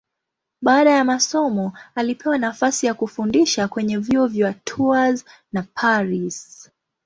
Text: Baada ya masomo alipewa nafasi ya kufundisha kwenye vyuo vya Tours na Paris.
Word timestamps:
Baada 0.61 0.91
ya 0.91 1.03
masomo 1.05 1.73
alipewa 1.95 2.37
nafasi 2.37 2.85
ya 2.85 2.93
kufundisha 2.93 3.67
kwenye 3.67 3.97
vyuo 3.97 4.27
vya 4.27 4.53
Tours 4.53 5.25
na 5.51 5.63
Paris. 5.73 6.71